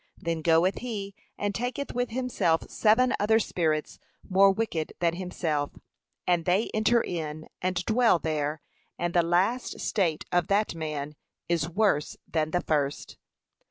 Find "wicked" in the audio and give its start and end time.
4.51-4.93